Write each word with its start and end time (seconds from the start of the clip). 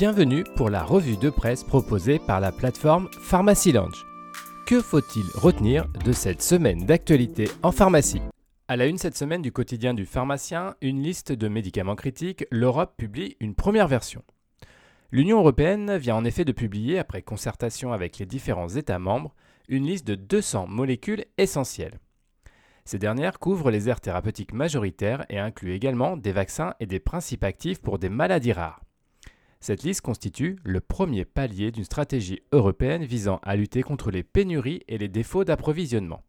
Bienvenue 0.00 0.44
pour 0.56 0.70
la 0.70 0.82
revue 0.82 1.18
de 1.18 1.28
presse 1.28 1.62
proposée 1.62 2.18
par 2.18 2.40
la 2.40 2.52
plateforme 2.52 3.10
Pharmacy 3.20 3.70
Lounge. 3.70 4.06
Que 4.66 4.80
faut-il 4.80 5.26
retenir 5.34 5.88
de 6.06 6.12
cette 6.12 6.40
semaine 6.40 6.86
d'actualité 6.86 7.50
en 7.62 7.70
pharmacie? 7.70 8.22
À 8.66 8.76
la 8.76 8.86
une 8.86 8.96
cette 8.96 9.18
semaine 9.18 9.42
du 9.42 9.52
quotidien 9.52 9.92
du 9.92 10.06
pharmacien, 10.06 10.74
une 10.80 11.02
liste 11.02 11.32
de 11.32 11.48
médicaments 11.48 11.96
critiques, 11.96 12.46
l'Europe 12.50 12.94
publie 12.96 13.36
une 13.40 13.54
première 13.54 13.88
version. 13.88 14.24
L'Union 15.12 15.40
européenne 15.40 15.98
vient 15.98 16.16
en 16.16 16.24
effet 16.24 16.46
de 16.46 16.52
publier, 16.52 16.98
après 16.98 17.20
concertation 17.20 17.92
avec 17.92 18.16
les 18.16 18.24
différents 18.24 18.70
États 18.70 18.98
membres, 18.98 19.34
une 19.68 19.84
liste 19.84 20.06
de 20.06 20.14
200 20.14 20.66
molécules 20.66 21.26
essentielles. 21.36 21.98
Ces 22.86 22.98
dernières 22.98 23.38
couvrent 23.38 23.70
les 23.70 23.90
aires 23.90 24.00
thérapeutiques 24.00 24.54
majoritaires 24.54 25.26
et 25.28 25.38
incluent 25.38 25.74
également 25.74 26.16
des 26.16 26.32
vaccins 26.32 26.72
et 26.80 26.86
des 26.86 27.00
principes 27.00 27.44
actifs 27.44 27.82
pour 27.82 27.98
des 27.98 28.08
maladies 28.08 28.54
rares. 28.54 28.80
Cette 29.62 29.82
liste 29.82 30.00
constitue 30.00 30.56
le 30.64 30.80
premier 30.80 31.26
palier 31.26 31.70
d'une 31.70 31.84
stratégie 31.84 32.40
européenne 32.50 33.04
visant 33.04 33.40
à 33.42 33.56
lutter 33.56 33.82
contre 33.82 34.10
les 34.10 34.22
pénuries 34.22 34.82
et 34.88 34.96
les 34.96 35.08
défauts 35.08 35.44
d'approvisionnement. 35.44 36.22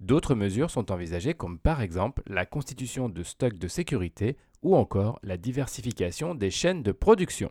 D'autres 0.00 0.34
mesures 0.34 0.70
sont 0.70 0.92
envisagées 0.92 1.32
comme 1.32 1.58
par 1.58 1.80
exemple 1.80 2.22
la 2.26 2.44
constitution 2.44 3.08
de 3.08 3.22
stocks 3.22 3.56
de 3.56 3.68
sécurité 3.68 4.36
ou 4.62 4.76
encore 4.76 5.18
la 5.22 5.38
diversification 5.38 6.34
des 6.34 6.50
chaînes 6.50 6.82
de 6.82 6.92
production. 6.92 7.50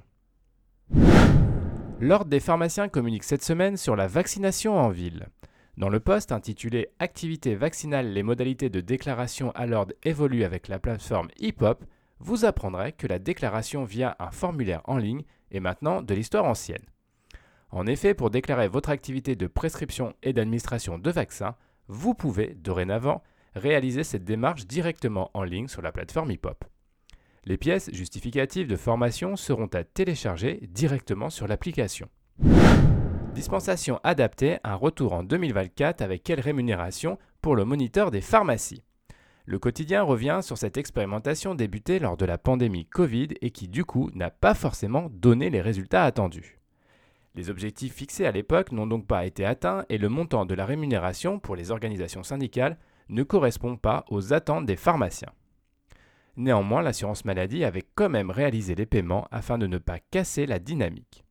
L'Ordre 1.99 2.29
des 2.29 2.39
pharmaciens 2.39 2.87
communique 2.87 3.23
cette 3.23 3.43
semaine 3.43 3.77
sur 3.77 3.95
la 3.95 4.07
vaccination 4.07 4.77
en 4.77 4.89
ville. 4.89 5.29
Dans 5.77 5.89
le 5.89 5.99
poste 5.99 6.31
intitulé 6.31 6.89
Activité 6.99 7.55
vaccinale, 7.55 8.11
les 8.11 8.23
modalités 8.23 8.69
de 8.69 8.81
déclaration 8.81 9.51
à 9.51 9.65
l'ordre 9.65 9.93
évoluent 10.03 10.43
avec 10.43 10.67
la 10.67 10.77
plateforme 10.77 11.29
HipHop, 11.39 11.85
vous 12.23 12.45
apprendrez 12.45 12.91
que 12.91 13.07
la 13.07 13.19
déclaration 13.19 13.83
via 13.83 14.15
un 14.19 14.31
formulaire 14.31 14.81
en 14.85 14.97
ligne 14.97 15.23
est 15.51 15.59
maintenant 15.59 16.01
de 16.01 16.13
l'histoire 16.13 16.45
ancienne. 16.45 16.85
En 17.71 17.87
effet, 17.87 18.13
pour 18.13 18.29
déclarer 18.29 18.67
votre 18.67 18.89
activité 18.89 19.35
de 19.35 19.47
prescription 19.47 20.13
et 20.21 20.33
d'administration 20.33 20.99
de 20.99 21.11
vaccins, 21.11 21.55
vous 21.87 22.13
pouvez 22.13 22.53
dorénavant 22.55 23.23
réaliser 23.55 24.03
cette 24.03 24.23
démarche 24.23 24.67
directement 24.67 25.31
en 25.33 25.43
ligne 25.43 25.67
sur 25.67 25.81
la 25.81 25.91
plateforme 25.91 26.31
HipHop. 26.31 26.63
Les 27.45 27.57
pièces 27.57 27.91
justificatives 27.91 28.67
de 28.67 28.75
formation 28.75 29.35
seront 29.35 29.67
à 29.67 29.83
télécharger 29.83 30.59
directement 30.69 31.29
sur 31.29 31.47
l'application. 31.47 32.07
Dispensation 33.33 33.99
adaptée, 34.03 34.59
un 34.63 34.75
retour 34.75 35.13
en 35.13 35.23
2024 35.23 36.01
avec 36.01 36.23
quelle 36.23 36.39
rémunération 36.39 37.17
pour 37.41 37.55
le 37.55 37.65
moniteur 37.65 38.11
des 38.11 38.21
pharmacies? 38.21 38.83
Le 39.45 39.59
quotidien 39.59 40.03
revient 40.03 40.39
sur 40.41 40.57
cette 40.57 40.77
expérimentation 40.77 41.55
débutée 41.55 41.99
lors 41.99 42.17
de 42.17 42.25
la 42.25 42.37
pandémie 42.37 42.85
Covid 42.85 43.29
et 43.41 43.51
qui 43.51 43.67
du 43.67 43.85
coup 43.85 44.09
n'a 44.13 44.29
pas 44.29 44.53
forcément 44.53 45.09
donné 45.11 45.49
les 45.49 45.61
résultats 45.61 46.03
attendus. 46.03 46.59
Les 47.33 47.49
objectifs 47.49 47.93
fixés 47.93 48.25
à 48.25 48.31
l'époque 48.31 48.71
n'ont 48.71 48.87
donc 48.87 49.07
pas 49.07 49.25
été 49.25 49.45
atteints 49.45 49.85
et 49.89 49.97
le 49.97 50.09
montant 50.09 50.45
de 50.45 50.53
la 50.53 50.65
rémunération 50.65 51.39
pour 51.39 51.55
les 51.55 51.71
organisations 51.71 52.23
syndicales 52.23 52.77
ne 53.09 53.23
correspond 53.23 53.77
pas 53.77 54.05
aux 54.09 54.33
attentes 54.33 54.65
des 54.65 54.75
pharmaciens. 54.75 55.31
Néanmoins, 56.37 56.81
l'assurance 56.81 57.25
maladie 57.25 57.63
avait 57.63 57.85
quand 57.95 58.09
même 58.09 58.31
réalisé 58.31 58.75
les 58.75 58.85
paiements 58.85 59.27
afin 59.31 59.57
de 59.57 59.67
ne 59.67 59.77
pas 59.77 59.99
casser 59.99 60.45
la 60.45 60.59
dynamique. 60.59 61.23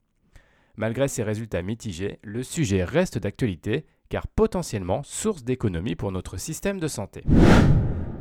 Malgré 0.77 1.09
ces 1.09 1.23
résultats 1.23 1.63
mitigés, 1.63 2.19
le 2.23 2.43
sujet 2.43 2.85
reste 2.85 3.19
d'actualité 3.19 3.87
car 4.09 4.27
potentiellement 4.27 5.03
source 5.03 5.45
d'économie 5.45 5.97
pour 5.97 6.13
notre 6.13 6.37
système 6.37 6.81
de 6.81 6.89
santé. 6.89 7.25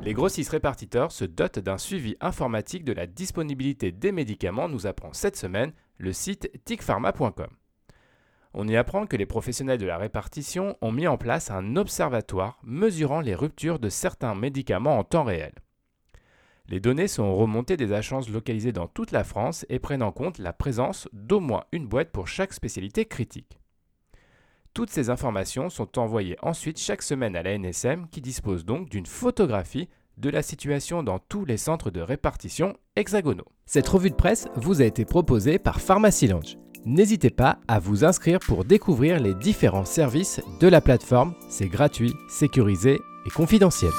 Les 0.01 0.13
grossistes 0.13 0.51
répartiteurs 0.51 1.11
se 1.11 1.25
dotent 1.25 1.59
d'un 1.59 1.77
suivi 1.77 2.15
informatique 2.21 2.85
de 2.85 2.93
la 2.93 3.05
disponibilité 3.05 3.91
des 3.91 4.13
médicaments, 4.13 4.69
nous 4.69 4.87
apprend 4.87 5.11
cette 5.11 5.35
semaine 5.35 5.73
le 5.97 6.13
site 6.13 6.49
ticpharma.com. 6.63 7.49
On 8.53 8.67
y 8.67 8.77
apprend 8.77 9.05
que 9.05 9.17
les 9.17 9.25
professionnels 9.25 9.77
de 9.77 9.85
la 9.85 9.97
répartition 9.97 10.77
ont 10.81 10.93
mis 10.93 11.07
en 11.07 11.17
place 11.17 11.51
un 11.51 11.75
observatoire 11.75 12.59
mesurant 12.63 13.19
les 13.19 13.35
ruptures 13.35 13.77
de 13.77 13.89
certains 13.89 14.35
médicaments 14.35 14.97
en 14.97 15.03
temps 15.03 15.25
réel. 15.25 15.53
Les 16.69 16.79
données 16.79 17.07
sont 17.07 17.35
remontées 17.35 17.77
des 17.77 17.91
agences 17.91 18.29
localisées 18.29 18.71
dans 18.71 18.87
toute 18.87 19.11
la 19.11 19.25
France 19.25 19.65
et 19.69 19.79
prennent 19.79 20.03
en 20.03 20.11
compte 20.11 20.37
la 20.37 20.53
présence 20.53 21.09
d'au 21.11 21.41
moins 21.41 21.65
une 21.71 21.87
boîte 21.87 22.11
pour 22.11 22.27
chaque 22.27 22.53
spécialité 22.53 23.05
critique. 23.05 23.58
Toutes 24.79 24.91
ces 24.91 25.09
informations 25.09 25.69
sont 25.69 25.99
envoyées 25.99 26.37
ensuite 26.41 26.79
chaque 26.79 27.01
semaine 27.01 27.35
à 27.35 27.43
la 27.43 27.57
NSM 27.57 28.07
qui 28.09 28.21
dispose 28.21 28.63
donc 28.63 28.87
d'une 28.87 29.05
photographie 29.05 29.89
de 30.17 30.29
la 30.29 30.41
situation 30.41 31.03
dans 31.03 31.19
tous 31.19 31.43
les 31.43 31.57
centres 31.57 31.91
de 31.91 31.99
répartition 31.99 32.77
hexagonaux. 32.95 33.43
Cette 33.65 33.89
revue 33.89 34.09
de 34.09 34.15
presse 34.15 34.47
vous 34.55 34.81
a 34.81 34.85
été 34.85 35.03
proposée 35.03 35.59
par 35.59 35.81
Pharmacy 35.81 36.27
Lounge. 36.27 36.57
N'hésitez 36.85 37.29
pas 37.29 37.59
à 37.67 37.79
vous 37.79 38.05
inscrire 38.05 38.39
pour 38.39 38.63
découvrir 38.63 39.19
les 39.19 39.33
différents 39.33 39.83
services 39.83 40.39
de 40.61 40.67
la 40.69 40.79
plateforme. 40.79 41.33
C'est 41.49 41.67
gratuit, 41.67 42.13
sécurisé 42.29 43.01
et 43.25 43.29
confidentiel. 43.31 43.91